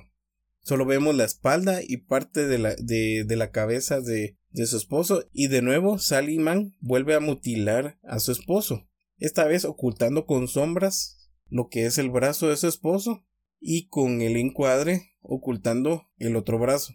Solo 0.62 0.84
vemos 0.84 1.14
la 1.14 1.24
espalda 1.24 1.80
y 1.86 1.98
parte 1.98 2.46
de 2.46 2.58
la, 2.58 2.74
de, 2.74 3.24
la 3.36 3.50
cabeza 3.50 4.00
de, 4.00 4.36
de 4.50 4.66
su 4.66 4.76
esposo 4.76 5.28
y 5.32 5.48
de 5.48 5.62
nuevo 5.62 5.98
Saliman 5.98 6.72
vuelve 6.80 7.14
a 7.14 7.20
mutilar 7.20 7.98
a 8.02 8.18
su 8.18 8.32
esposo, 8.32 8.88
esta 9.18 9.44
vez 9.44 9.64
ocultando 9.64 10.26
con 10.26 10.48
sombras 10.48 11.30
lo 11.48 11.68
que 11.68 11.86
es 11.86 11.98
el 11.98 12.10
brazo 12.10 12.48
de 12.48 12.56
su 12.56 12.66
esposo 12.66 13.24
y 13.60 13.86
con 13.88 14.20
el 14.20 14.36
encuadre 14.36 15.12
ocultando 15.20 16.08
el 16.18 16.36
otro 16.36 16.58
brazo. 16.58 16.94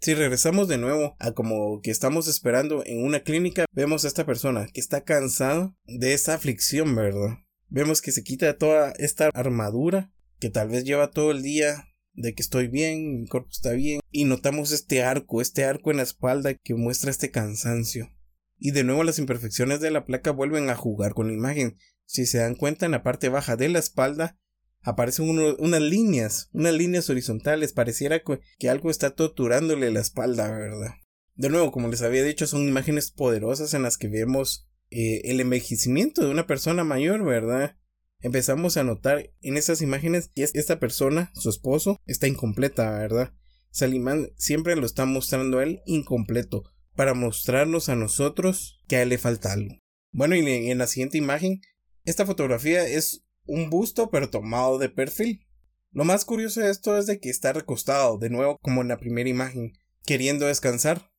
Si 0.00 0.14
regresamos 0.14 0.68
de 0.68 0.78
nuevo 0.78 1.16
a 1.18 1.32
como 1.32 1.80
que 1.82 1.90
estamos 1.90 2.28
esperando 2.28 2.84
en 2.86 3.04
una 3.04 3.20
clínica, 3.20 3.64
vemos 3.72 4.04
a 4.04 4.08
esta 4.08 4.24
persona 4.24 4.68
que 4.72 4.80
está 4.80 5.02
cansada 5.02 5.74
de 5.86 6.14
esta 6.14 6.34
aflicción, 6.34 6.94
¿verdad? 6.94 7.38
Vemos 7.68 8.00
que 8.00 8.12
se 8.12 8.22
quita 8.22 8.56
toda 8.56 8.92
esta 8.98 9.28
armadura 9.34 10.12
que 10.38 10.50
tal 10.50 10.68
vez 10.68 10.84
lleva 10.84 11.10
todo 11.10 11.32
el 11.32 11.42
día 11.42 11.88
de 12.12 12.32
que 12.32 12.42
estoy 12.42 12.68
bien, 12.68 13.22
mi 13.22 13.26
cuerpo 13.26 13.48
está 13.50 13.72
bien, 13.72 14.00
y 14.12 14.24
notamos 14.24 14.70
este 14.70 15.02
arco, 15.02 15.40
este 15.40 15.64
arco 15.64 15.90
en 15.90 15.96
la 15.96 16.04
espalda 16.04 16.54
que 16.54 16.76
muestra 16.76 17.10
este 17.10 17.32
cansancio. 17.32 18.08
Y 18.56 18.70
de 18.70 18.84
nuevo 18.84 19.02
las 19.02 19.18
imperfecciones 19.18 19.80
de 19.80 19.90
la 19.90 20.04
placa 20.04 20.30
vuelven 20.30 20.70
a 20.70 20.76
jugar 20.76 21.12
con 21.12 21.26
la 21.26 21.34
imagen. 21.34 21.76
Si 22.06 22.24
se 22.24 22.38
dan 22.38 22.54
cuenta 22.54 22.86
en 22.86 22.92
la 22.92 23.02
parte 23.02 23.28
baja 23.28 23.56
de 23.56 23.68
la 23.68 23.80
espalda 23.80 24.38
aparecen 24.82 25.28
unas 25.28 25.82
líneas, 25.82 26.48
unas 26.52 26.74
líneas 26.74 27.10
horizontales, 27.10 27.72
pareciera 27.72 28.22
que, 28.58 28.68
algo 28.68 28.90
está 28.90 29.10
torturándole 29.10 29.90
la 29.90 30.00
espalda, 30.00 30.50
¿verdad? 30.50 30.94
De 31.34 31.48
nuevo, 31.48 31.70
como 31.72 31.88
les 31.88 32.02
había 32.02 32.24
dicho, 32.24 32.46
son 32.46 32.66
imágenes 32.66 33.10
poderosas 33.10 33.74
en 33.74 33.82
las 33.82 33.96
que 33.96 34.08
vemos 34.08 34.68
eh, 34.90 35.22
el 35.24 35.40
envejecimiento 35.40 36.24
de 36.24 36.30
una 36.30 36.46
persona 36.46 36.84
mayor, 36.84 37.24
¿verdad? 37.24 37.76
empezamos 38.20 38.76
a 38.76 38.84
notar 38.84 39.30
en 39.42 39.56
esas 39.56 39.82
imágenes 39.82 40.30
que 40.34 40.42
esta 40.42 40.80
persona, 40.80 41.30
su 41.34 41.50
esposo, 41.50 42.00
está 42.06 42.26
incompleta, 42.26 42.90
¿verdad? 42.98 43.32
Salimán 43.70 44.30
siempre 44.36 44.76
lo 44.76 44.86
está 44.86 45.04
mostrando 45.04 45.58
a 45.58 45.62
él 45.62 45.82
incompleto, 45.86 46.64
para 46.94 47.14
mostrarnos 47.14 47.88
a 47.88 47.96
nosotros 47.96 48.82
que 48.88 48.96
a 48.96 49.02
él 49.02 49.10
le 49.10 49.18
falta 49.18 49.52
algo. 49.52 49.76
Bueno, 50.10 50.34
y 50.34 50.70
en 50.70 50.78
la 50.78 50.86
siguiente 50.86 51.18
imagen, 51.18 51.60
esta 52.04 52.26
fotografía 52.26 52.86
es 52.86 53.24
un 53.48 53.70
busto 53.70 54.10
pero 54.10 54.30
tomado 54.30 54.78
de 54.78 54.88
perfil. 54.88 55.44
Lo 55.90 56.04
más 56.04 56.24
curioso 56.24 56.60
de 56.60 56.70
esto 56.70 56.96
es 56.96 57.06
de 57.06 57.18
que 57.18 57.30
está 57.30 57.52
recostado, 57.52 58.18
de 58.18 58.30
nuevo 58.30 58.58
como 58.58 58.82
en 58.82 58.88
la 58.88 58.98
primera 58.98 59.28
imagen, 59.28 59.72
queriendo 60.04 60.46
descansar. 60.46 61.10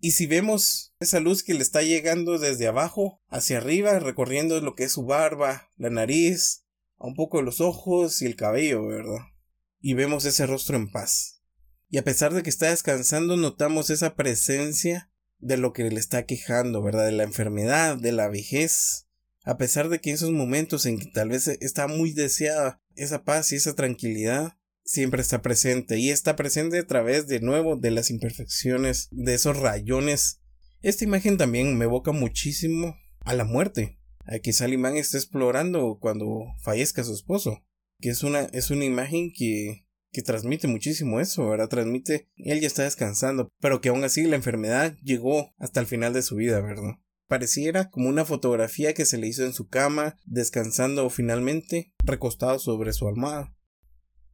Y 0.00 0.12
si 0.12 0.26
vemos 0.26 0.94
esa 1.00 1.20
luz 1.20 1.42
que 1.42 1.54
le 1.54 1.62
está 1.62 1.82
llegando 1.82 2.38
desde 2.38 2.66
abajo 2.66 3.20
hacia 3.28 3.58
arriba, 3.58 3.98
recorriendo 3.98 4.60
lo 4.60 4.74
que 4.74 4.84
es 4.84 4.92
su 4.92 5.04
barba, 5.04 5.70
la 5.76 5.90
nariz, 5.90 6.64
un 6.98 7.14
poco 7.14 7.42
los 7.42 7.60
ojos 7.60 8.22
y 8.22 8.26
el 8.26 8.36
cabello, 8.36 8.86
¿verdad? 8.86 9.26
Y 9.80 9.94
vemos 9.94 10.24
ese 10.24 10.46
rostro 10.46 10.76
en 10.76 10.90
paz. 10.90 11.42
Y 11.90 11.98
a 11.98 12.04
pesar 12.04 12.32
de 12.32 12.42
que 12.42 12.50
está 12.50 12.70
descansando, 12.70 13.36
notamos 13.36 13.90
esa 13.90 14.14
presencia 14.14 15.10
de 15.38 15.56
lo 15.56 15.72
que 15.72 15.84
le 15.90 16.00
está 16.00 16.26
quejando, 16.26 16.82
¿verdad? 16.82 17.06
De 17.06 17.12
la 17.12 17.24
enfermedad, 17.24 17.96
de 17.96 18.12
la 18.12 18.28
vejez. 18.28 19.07
A 19.48 19.56
pesar 19.56 19.88
de 19.88 19.98
que 19.98 20.10
en 20.10 20.16
esos 20.16 20.30
momentos 20.30 20.84
en 20.84 20.98
que 20.98 21.06
tal 21.06 21.30
vez 21.30 21.48
está 21.48 21.88
muy 21.88 22.12
deseada 22.12 22.82
esa 22.96 23.24
paz 23.24 23.50
y 23.50 23.56
esa 23.56 23.74
tranquilidad, 23.74 24.58
siempre 24.84 25.22
está 25.22 25.40
presente 25.40 25.98
y 25.98 26.10
está 26.10 26.36
presente 26.36 26.78
a 26.78 26.86
través 26.86 27.28
de 27.28 27.40
nuevo 27.40 27.76
de 27.76 27.90
las 27.90 28.10
imperfecciones, 28.10 29.08
de 29.10 29.32
esos 29.32 29.56
rayones. 29.56 30.42
Esta 30.82 31.04
imagen 31.04 31.38
también 31.38 31.78
me 31.78 31.86
evoca 31.86 32.12
muchísimo 32.12 32.94
a 33.20 33.32
la 33.32 33.44
muerte, 33.44 33.98
a 34.26 34.38
que 34.38 34.52
Salimán 34.52 34.98
está 34.98 35.16
explorando 35.16 35.96
cuando 35.98 36.44
fallezca 36.60 37.02
su 37.02 37.14
esposo, 37.14 37.64
que 38.00 38.10
es 38.10 38.22
una, 38.22 38.40
es 38.52 38.70
una 38.70 38.84
imagen 38.84 39.32
que, 39.34 39.86
que 40.12 40.20
transmite 40.20 40.68
muchísimo 40.68 41.20
eso, 41.20 41.48
¿verdad? 41.48 41.70
Transmite, 41.70 42.28
él 42.36 42.60
ya 42.60 42.66
está 42.66 42.82
descansando, 42.82 43.48
pero 43.62 43.80
que 43.80 43.88
aún 43.88 44.04
así 44.04 44.24
la 44.24 44.36
enfermedad 44.36 44.98
llegó 45.02 45.54
hasta 45.56 45.80
el 45.80 45.86
final 45.86 46.12
de 46.12 46.20
su 46.20 46.36
vida, 46.36 46.60
¿verdad? 46.60 46.98
Pareciera 47.28 47.90
como 47.90 48.08
una 48.08 48.24
fotografía 48.24 48.94
que 48.94 49.04
se 49.04 49.18
le 49.18 49.28
hizo 49.28 49.44
en 49.44 49.52
su 49.52 49.68
cama, 49.68 50.16
descansando 50.24 51.08
finalmente, 51.10 51.94
recostado 52.04 52.58
sobre 52.58 52.92
su 52.92 53.06
almohada 53.06 53.54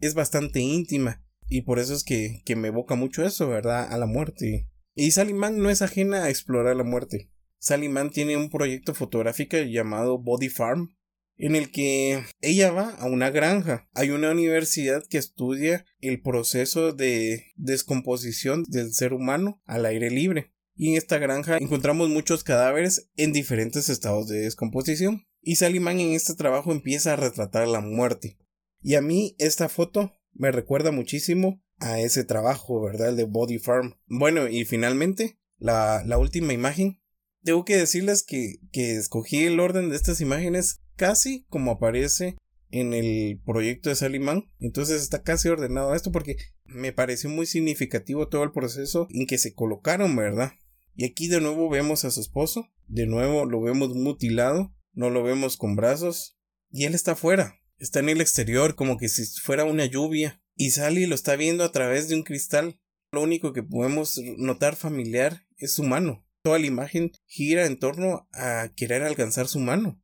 es 0.06 0.14
bastante 0.14 0.60
íntima 0.60 1.24
y 1.48 1.62
por 1.62 1.78
eso 1.78 1.94
es 1.94 2.04
que, 2.04 2.42
que 2.44 2.56
me 2.56 2.68
evoca 2.68 2.94
mucho 2.94 3.24
eso, 3.24 3.48
¿verdad? 3.48 3.92
A 3.92 3.98
la 3.98 4.06
muerte. 4.06 4.68
Y 4.94 5.10
Sally 5.10 5.34
no 5.34 5.70
es 5.70 5.82
ajena 5.82 6.24
a 6.24 6.30
explorar 6.30 6.76
la 6.76 6.84
muerte. 6.84 7.30
Sally 7.58 7.90
tiene 8.12 8.36
un 8.36 8.50
proyecto 8.50 8.94
fotográfico 8.94 9.56
llamado 9.58 10.18
Body 10.18 10.48
Farm, 10.48 10.96
en 11.36 11.56
el 11.56 11.70
que 11.70 12.22
ella 12.40 12.70
va 12.70 12.90
a 12.90 13.06
una 13.06 13.30
granja. 13.30 13.88
Hay 13.94 14.10
una 14.10 14.30
universidad 14.30 15.02
que 15.08 15.18
estudia 15.18 15.84
el 16.00 16.22
proceso 16.22 16.92
de 16.92 17.52
descomposición 17.56 18.64
del 18.68 18.92
ser 18.92 19.12
humano 19.12 19.60
al 19.64 19.86
aire 19.86 20.10
libre. 20.10 20.53
Y 20.76 20.90
en 20.90 20.96
esta 20.96 21.18
granja 21.18 21.58
encontramos 21.58 22.08
muchos 22.08 22.42
cadáveres 22.42 23.08
en 23.16 23.32
diferentes 23.32 23.88
estados 23.88 24.28
de 24.28 24.40
descomposición. 24.40 25.24
Y 25.40 25.56
Sally 25.56 25.78
en 25.78 26.12
este 26.12 26.34
trabajo 26.34 26.72
empieza 26.72 27.12
a 27.12 27.16
retratar 27.16 27.68
la 27.68 27.80
muerte. 27.80 28.38
Y 28.80 28.94
a 28.94 29.02
mí 29.02 29.36
esta 29.38 29.68
foto 29.68 30.12
me 30.32 30.50
recuerda 30.50 30.90
muchísimo 30.90 31.62
a 31.78 32.00
ese 32.00 32.24
trabajo, 32.24 32.82
¿verdad? 32.82 33.10
El 33.10 33.16
de 33.16 33.24
Body 33.24 33.58
Farm. 33.58 33.94
Bueno, 34.06 34.48
y 34.48 34.64
finalmente, 34.64 35.38
la, 35.58 36.02
la 36.04 36.18
última 36.18 36.52
imagen. 36.52 37.00
Tengo 37.42 37.64
que 37.64 37.76
decirles 37.76 38.22
que, 38.22 38.56
que 38.72 38.96
escogí 38.96 39.44
el 39.44 39.60
orden 39.60 39.90
de 39.90 39.96
estas 39.96 40.20
imágenes 40.20 40.80
casi 40.96 41.44
como 41.50 41.72
aparece 41.72 42.36
en 42.70 42.94
el 42.94 43.40
proyecto 43.44 43.90
de 43.90 43.96
Salimán. 43.96 44.50
Entonces 44.58 45.02
está 45.02 45.22
casi 45.22 45.48
ordenado 45.48 45.94
esto 45.94 46.10
porque 46.10 46.36
me 46.64 46.92
pareció 46.92 47.30
muy 47.30 47.46
significativo 47.46 48.28
todo 48.28 48.42
el 48.42 48.52
proceso 48.52 49.06
en 49.10 49.26
que 49.26 49.38
se 49.38 49.54
colocaron, 49.54 50.16
¿verdad? 50.16 50.52
Y 50.94 51.04
aquí 51.04 51.28
de 51.28 51.40
nuevo 51.40 51.68
vemos 51.68 52.04
a 52.04 52.10
su 52.10 52.20
esposo, 52.20 52.68
de 52.86 53.06
nuevo 53.06 53.44
lo 53.44 53.60
vemos 53.60 53.94
mutilado, 53.94 54.74
no 54.92 55.10
lo 55.10 55.22
vemos 55.22 55.56
con 55.56 55.76
brazos 55.76 56.38
y 56.70 56.84
él 56.84 56.94
está 56.94 57.12
afuera, 57.12 57.60
Está 57.78 58.00
en 58.00 58.08
el 58.08 58.20
exterior 58.20 58.76
como 58.76 58.96
que 58.96 59.08
si 59.08 59.24
fuera 59.40 59.64
una 59.64 59.84
lluvia. 59.84 60.40
Y 60.56 60.70
Sally 60.70 61.06
lo 61.06 61.14
está 61.14 61.36
viendo 61.36 61.64
a 61.64 61.72
través 61.72 62.08
de 62.08 62.14
un 62.14 62.22
cristal. 62.22 62.80
Lo 63.12 63.22
único 63.22 63.52
que 63.52 63.62
podemos 63.62 64.18
notar 64.38 64.76
familiar 64.76 65.46
es 65.56 65.72
su 65.72 65.82
mano. 65.82 66.24
Toda 66.42 66.58
la 66.58 66.66
imagen 66.66 67.12
gira 67.26 67.66
en 67.66 67.78
torno 67.78 68.28
a 68.32 68.70
querer 68.76 69.02
alcanzar 69.02 69.48
su 69.48 69.58
mano. 69.58 70.00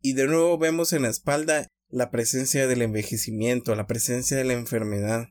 Y 0.00 0.12
de 0.12 0.26
nuevo 0.26 0.58
vemos 0.58 0.92
en 0.92 1.02
la 1.02 1.08
espalda 1.08 1.66
la 1.88 2.10
presencia 2.10 2.66
del 2.66 2.82
envejecimiento, 2.82 3.74
la 3.74 3.86
presencia 3.86 4.36
de 4.36 4.44
la 4.44 4.52
enfermedad. 4.52 5.28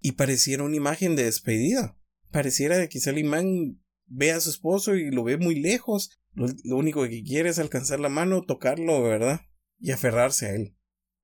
Y 0.00 0.12
pareciera 0.12 0.64
una 0.64 0.76
imagen 0.76 1.14
de 1.14 1.24
despedida. 1.24 1.98
Pareciera 2.32 2.88
que 2.88 3.00
Sally 3.00 3.24
Man 3.24 3.80
ve 4.06 4.32
a 4.32 4.40
su 4.40 4.50
esposo 4.50 4.94
y 4.94 5.10
lo 5.10 5.24
ve 5.24 5.36
muy 5.36 5.60
lejos. 5.60 6.10
Lo, 6.34 6.76
único 6.76 7.02
que 7.04 7.22
quiere 7.22 7.50
es 7.50 7.58
alcanzar 7.58 8.00
la 8.00 8.08
mano, 8.08 8.42
tocarlo, 8.42 9.02
¿verdad? 9.02 9.40
Y 9.78 9.90
aferrarse 9.92 10.46
a 10.46 10.54
él. 10.54 10.76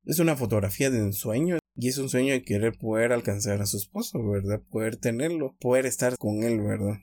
Es 0.05 0.19
una 0.19 0.37
fotografía 0.37 0.91
de 0.91 1.03
un 1.03 1.12
sueño 1.12 1.59
y 1.77 1.89
es 1.89 1.99
un 1.99 2.09
sueño 2.09 2.33
de 2.33 2.43
querer 2.43 2.77
poder 2.79 3.12
alcanzar 3.12 3.61
a 3.61 3.67
su 3.67 3.77
esposo, 3.77 4.19
¿verdad? 4.27 4.61
Poder 4.71 4.97
tenerlo, 4.97 5.57
poder 5.61 5.87
estar 5.87 6.17
con 6.17 6.43
él, 6.43 6.61
¿verdad? 6.61 6.99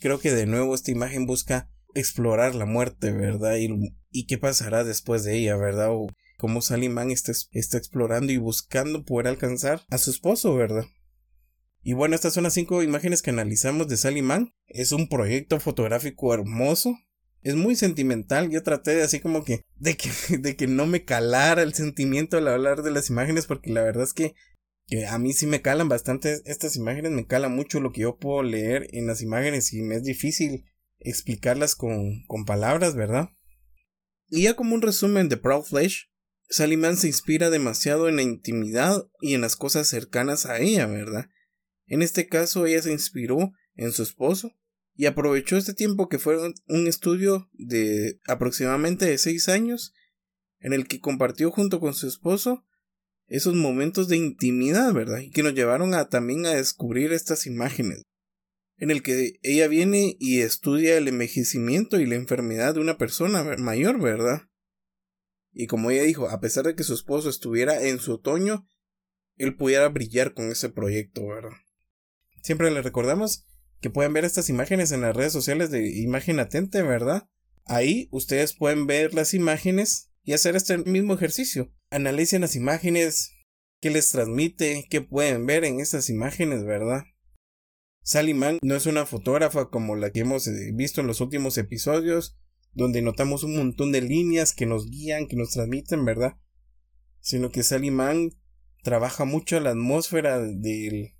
Creo 0.00 0.18
que 0.18 0.32
de 0.32 0.46
nuevo 0.46 0.74
esta 0.74 0.90
imagen 0.90 1.26
busca 1.26 1.70
explorar 1.94 2.54
la 2.54 2.66
muerte, 2.66 3.12
¿verdad? 3.12 3.56
Y, 3.56 3.68
y 4.10 4.26
qué 4.26 4.38
pasará 4.38 4.82
después 4.82 5.24
de 5.24 5.38
ella, 5.38 5.56
¿verdad? 5.56 5.90
O 5.92 6.08
cómo 6.38 6.62
Salimán 6.62 7.10
está, 7.10 7.32
está 7.52 7.78
explorando 7.78 8.32
y 8.32 8.38
buscando 8.38 9.04
poder 9.04 9.28
alcanzar 9.28 9.82
a 9.90 9.98
su 9.98 10.10
esposo, 10.10 10.54
¿verdad? 10.56 10.84
Y 11.82 11.94
bueno, 11.94 12.14
estas 12.14 12.34
son 12.34 12.44
las 12.44 12.54
cinco 12.54 12.82
imágenes 12.82 13.22
que 13.22 13.30
analizamos 13.30 13.88
de 13.88 13.96
Salimán. 13.96 14.54
Es 14.66 14.92
un 14.92 15.08
proyecto 15.08 15.58
fotográfico 15.60 16.32
hermoso 16.32 16.96
es 17.42 17.56
muy 17.56 17.76
sentimental. 17.76 18.50
Yo 18.50 18.62
traté 18.62 18.94
de 18.94 19.02
así 19.02 19.20
como 19.20 19.44
que 19.44 19.64
de 19.76 19.96
que, 19.96 20.10
de 20.38 20.56
que 20.56 20.66
no 20.66 20.86
me 20.86 21.04
calara 21.04 21.62
el 21.62 21.74
sentimiento 21.74 22.36
al 22.36 22.48
hablar 22.48 22.82
de 22.82 22.90
las 22.90 23.10
imágenes, 23.10 23.46
porque 23.46 23.70
la 23.70 23.82
verdad 23.82 24.04
es 24.04 24.12
que, 24.12 24.34
que 24.86 25.06
a 25.06 25.18
mí 25.18 25.32
sí 25.32 25.46
me 25.46 25.62
calan 25.62 25.88
bastante 25.88 26.40
estas 26.44 26.76
imágenes, 26.76 27.12
me 27.12 27.26
cala 27.26 27.48
mucho 27.48 27.80
lo 27.80 27.92
que 27.92 28.02
yo 28.02 28.16
puedo 28.16 28.42
leer 28.42 28.88
en 28.92 29.06
las 29.06 29.22
imágenes 29.22 29.72
y 29.72 29.82
me 29.82 29.96
es 29.96 30.04
difícil 30.04 30.64
explicarlas 30.98 31.74
con, 31.74 32.24
con 32.26 32.44
palabras, 32.44 32.94
¿verdad? 32.94 33.30
Y 34.28 34.42
ya 34.42 34.54
como 34.54 34.74
un 34.74 34.82
resumen 34.82 35.28
de 35.28 35.36
Proud 35.36 35.64
Flesh, 35.64 36.10
Salimán 36.48 36.96
se 36.96 37.08
inspira 37.08 37.50
demasiado 37.50 38.08
en 38.08 38.16
la 38.16 38.22
intimidad 38.22 39.06
y 39.20 39.34
en 39.34 39.40
las 39.40 39.56
cosas 39.56 39.88
cercanas 39.88 40.46
a 40.46 40.58
ella, 40.58 40.86
¿verdad? 40.86 41.26
En 41.92 42.00
este 42.00 42.26
caso 42.26 42.64
ella 42.64 42.80
se 42.80 42.90
inspiró 42.90 43.52
en 43.74 43.92
su 43.92 44.02
esposo 44.02 44.56
y 44.94 45.04
aprovechó 45.04 45.58
este 45.58 45.74
tiempo 45.74 46.08
que 46.08 46.18
fue 46.18 46.38
un 46.66 46.86
estudio 46.86 47.50
de 47.52 48.18
aproximadamente 48.26 49.04
de 49.04 49.18
seis 49.18 49.50
años 49.50 49.92
en 50.60 50.72
el 50.72 50.88
que 50.88 51.00
compartió 51.00 51.50
junto 51.50 51.80
con 51.80 51.92
su 51.92 52.08
esposo 52.08 52.64
esos 53.26 53.54
momentos 53.54 54.08
de 54.08 54.16
intimidad, 54.16 54.94
¿verdad? 54.94 55.18
Y 55.18 55.32
que 55.32 55.42
nos 55.42 55.52
llevaron 55.52 55.92
a 55.92 56.08
también 56.08 56.46
a 56.46 56.54
descubrir 56.54 57.12
estas 57.12 57.44
imágenes 57.44 58.04
en 58.78 58.90
el 58.90 59.02
que 59.02 59.38
ella 59.42 59.68
viene 59.68 60.16
y 60.18 60.40
estudia 60.40 60.96
el 60.96 61.08
envejecimiento 61.08 62.00
y 62.00 62.06
la 62.06 62.14
enfermedad 62.14 62.72
de 62.72 62.80
una 62.80 62.96
persona 62.96 63.44
mayor, 63.58 64.00
¿verdad? 64.00 64.48
Y 65.52 65.66
como 65.66 65.90
ella 65.90 66.04
dijo, 66.04 66.30
a 66.30 66.40
pesar 66.40 66.64
de 66.64 66.74
que 66.74 66.84
su 66.84 66.94
esposo 66.94 67.28
estuviera 67.28 67.86
en 67.86 67.98
su 67.98 68.14
otoño, 68.14 68.66
él 69.36 69.56
pudiera 69.56 69.86
brillar 69.90 70.32
con 70.32 70.50
ese 70.50 70.70
proyecto, 70.70 71.26
¿verdad? 71.26 71.58
Siempre 72.42 72.70
le 72.70 72.82
recordamos 72.82 73.46
que 73.80 73.90
pueden 73.90 74.12
ver 74.12 74.24
estas 74.24 74.48
imágenes 74.48 74.92
en 74.92 75.00
las 75.00 75.16
redes 75.16 75.32
sociales 75.32 75.70
de 75.70 75.88
Imagen 76.00 76.38
Atente, 76.38 76.82
¿verdad? 76.82 77.28
Ahí 77.64 78.08
ustedes 78.10 78.54
pueden 78.54 78.86
ver 78.86 79.14
las 79.14 79.32
imágenes 79.32 80.10
y 80.24 80.34
hacer 80.34 80.56
este 80.56 80.78
mismo 80.78 81.14
ejercicio. 81.14 81.72
Analicen 81.90 82.42
las 82.42 82.56
imágenes, 82.56 83.32
qué 83.80 83.90
les 83.90 84.10
transmite, 84.10 84.86
qué 84.90 85.00
pueden 85.00 85.46
ver 85.46 85.64
en 85.64 85.80
estas 85.80 86.10
imágenes, 86.10 86.64
¿verdad? 86.64 87.04
Sally 88.02 88.34
Mann 88.34 88.58
no 88.62 88.74
es 88.74 88.86
una 88.86 89.06
fotógrafa 89.06 89.70
como 89.70 89.94
la 89.94 90.10
que 90.10 90.20
hemos 90.20 90.46
eh, 90.48 90.72
visto 90.74 91.00
en 91.00 91.06
los 91.06 91.20
últimos 91.20 91.56
episodios, 91.56 92.36
donde 92.72 93.02
notamos 93.02 93.44
un 93.44 93.56
montón 93.56 93.92
de 93.92 94.00
líneas 94.00 94.52
que 94.52 94.66
nos 94.66 94.90
guían, 94.90 95.28
que 95.28 95.36
nos 95.36 95.50
transmiten, 95.50 96.04
¿verdad? 96.04 96.36
Sino 97.20 97.50
que 97.50 97.62
Sally 97.62 97.92
Mann 97.92 98.32
trabaja 98.82 99.24
mucho 99.24 99.60
la 99.60 99.70
atmósfera 99.70 100.40
de, 100.40 101.14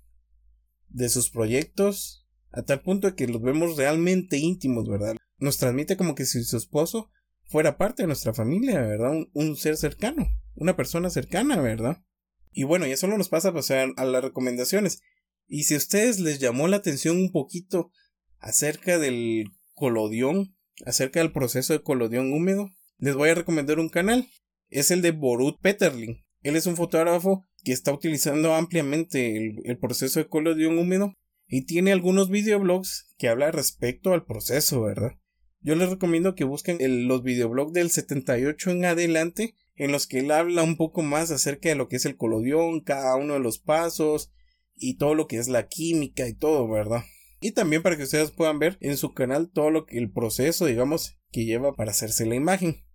de 0.93 1.09
sus 1.09 1.29
proyectos, 1.29 2.25
a 2.51 2.61
tal 2.61 2.81
punto 2.81 3.07
de 3.07 3.15
que 3.15 3.27
los 3.27 3.41
vemos 3.41 3.75
realmente 3.75 4.37
íntimos, 4.37 4.87
¿verdad? 4.87 5.15
Nos 5.37 5.57
transmite 5.57 5.97
como 5.97 6.15
que 6.15 6.25
si 6.25 6.43
su 6.43 6.55
esposo 6.55 7.09
fuera 7.45 7.77
parte 7.77 8.03
de 8.03 8.07
nuestra 8.07 8.33
familia, 8.33 8.81
¿verdad? 8.81 9.11
Un, 9.33 9.57
ser 9.57 9.75
cercano, 9.75 10.27
una 10.55 10.75
persona 10.75 11.09
cercana, 11.09 11.59
¿verdad? 11.59 12.03
Y 12.51 12.63
bueno, 12.63 12.85
ya 12.85 12.95
solo 12.95 13.17
nos 13.17 13.29
pasa 13.29 13.49
a 13.49 13.53
pasar 13.53 13.89
a 13.97 14.05
las 14.05 14.23
recomendaciones. 14.23 15.01
Y 15.47 15.63
si 15.63 15.73
a 15.73 15.77
ustedes 15.77 16.19
les 16.19 16.39
llamó 16.39 16.67
la 16.67 16.77
atención 16.77 17.17
un 17.17 17.31
poquito 17.31 17.91
acerca 18.37 18.99
del 18.99 19.51
colodión, 19.73 20.55
acerca 20.85 21.19
del 21.19 21.31
proceso 21.31 21.73
de 21.73 21.81
colodión 21.81 22.31
húmedo, 22.31 22.69
les 22.97 23.15
voy 23.15 23.29
a 23.29 23.35
recomendar 23.35 23.79
un 23.79 23.89
canal. 23.89 24.29
Es 24.69 24.91
el 24.91 25.01
de 25.01 25.11
Borut 25.11 25.59
Peterling. 25.59 26.23
Él 26.43 26.55
es 26.55 26.65
un 26.65 26.75
fotógrafo 26.75 27.45
que 27.63 27.71
está 27.71 27.91
utilizando 27.91 28.53
ampliamente 28.53 29.53
el, 29.63 29.77
proceso 29.77 30.19
de 30.19 30.27
colodión 30.27 30.77
húmedo 30.77 31.15
y 31.47 31.65
tiene 31.65 31.91
algunos 31.91 32.29
videoblogs 32.29 33.13
que 33.17 33.29
habla 33.29 33.51
respecto 33.51 34.13
al 34.13 34.25
proceso, 34.25 34.81
¿verdad? 34.81 35.13
Yo 35.61 35.75
les 35.75 35.89
recomiendo 35.89 36.35
que 36.35 36.43
busquen 36.43 36.77
los 37.07 37.23
videoblogs 37.23 37.73
del 37.73 37.89
78 37.89 38.71
en 38.71 38.85
adelante, 38.85 39.55
en 39.75 39.91
los 39.91 40.07
que 40.07 40.19
él 40.19 40.31
habla 40.31 40.63
un 40.63 40.75
poco 40.77 41.01
más 41.01 41.31
acerca 41.31 41.69
de 41.69 41.75
lo 41.75 41.87
que 41.87 41.95
es 41.95 42.05
el 42.05 42.17
colodión, 42.17 42.81
cada 42.81 43.15
uno 43.15 43.33
de 43.33 43.39
los 43.39 43.59
pasos 43.59 44.31
y 44.75 44.97
todo 44.97 45.15
lo 45.15 45.27
que 45.27 45.37
es 45.37 45.47
la 45.47 45.67
química 45.67 46.27
y 46.27 46.33
todo, 46.33 46.67
¿verdad? 46.67 47.03
y 47.43 47.51
también 47.51 47.83
para 47.83 47.97
que 47.97 48.03
ustedes 48.03 48.31
puedan 48.31 48.57
ver 48.57 48.77
en 48.79 48.95
su 48.95 49.13
canal 49.13 49.51
todo 49.51 49.69
lo 49.69 49.85
que 49.85 49.97
el 49.97 50.09
proceso, 50.09 50.65
digamos, 50.65 51.19
que 51.29 51.43
lleva 51.43 51.73
para 51.73 51.91
hacerse 51.91 52.25
la 52.25 52.35
imagen. 52.35 52.85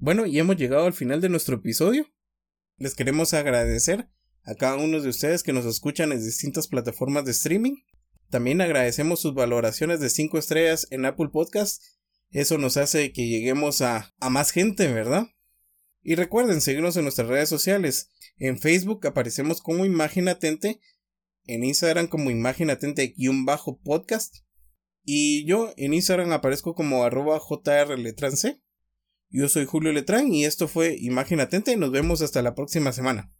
Bueno, 0.00 0.26
y 0.26 0.38
hemos 0.38 0.56
llegado 0.56 0.86
al 0.86 0.92
final 0.92 1.20
de 1.20 1.28
nuestro 1.28 1.56
episodio. 1.56 2.06
Les 2.76 2.94
queremos 2.94 3.34
agradecer 3.34 4.08
a 4.44 4.54
cada 4.54 4.76
uno 4.76 5.00
de 5.00 5.08
ustedes 5.08 5.42
que 5.42 5.52
nos 5.52 5.66
escuchan 5.66 6.12
en 6.12 6.24
distintas 6.24 6.68
plataformas 6.68 7.24
de 7.24 7.32
streaming. 7.32 7.76
También 8.30 8.60
agradecemos 8.60 9.20
sus 9.20 9.34
valoraciones 9.34 10.00
de 10.00 10.10
5 10.10 10.38
estrellas 10.38 10.86
en 10.90 11.04
Apple 11.04 11.30
Podcast. 11.32 11.82
Eso 12.30 12.58
nos 12.58 12.76
hace 12.76 13.12
que 13.12 13.26
lleguemos 13.26 13.82
a, 13.82 14.14
a 14.20 14.30
más 14.30 14.50
gente, 14.50 14.92
¿verdad? 14.92 15.26
Y 16.02 16.14
recuerden 16.14 16.60
seguirnos 16.60 16.96
en 16.96 17.02
nuestras 17.02 17.28
redes 17.28 17.48
sociales. 17.48 18.10
En 18.36 18.58
Facebook 18.58 19.06
aparecemos 19.06 19.60
como 19.60 19.84
Imagen 19.84 20.28
Atente 20.28 20.80
en 21.48 21.64
Instagram 21.64 22.06
como 22.06 22.30
imagen 22.30 22.68
bajo 23.44 23.80
podcast 23.80 24.36
y 25.02 25.46
yo 25.46 25.72
en 25.76 25.94
Instagram 25.94 26.30
aparezco 26.32 26.74
como 26.74 27.02
arroba. 27.02 27.40
Yo 29.30 29.48
soy 29.48 29.66
Julio 29.66 29.92
Letrán 29.92 30.32
y 30.32 30.46
esto 30.46 30.68
fue 30.68 30.96
Imagen 30.98 31.40
Atente 31.40 31.72
y 31.72 31.76
nos 31.76 31.90
vemos 31.90 32.22
hasta 32.22 32.40
la 32.40 32.54
próxima 32.54 32.92
semana. 32.92 33.30